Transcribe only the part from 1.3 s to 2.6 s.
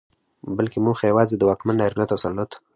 د واکمن نارينه تسلط